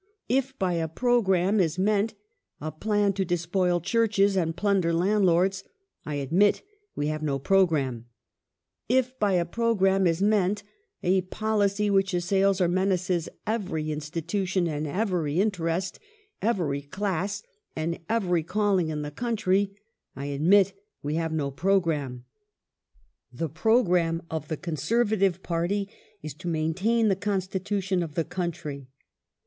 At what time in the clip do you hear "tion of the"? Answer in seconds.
27.83-28.25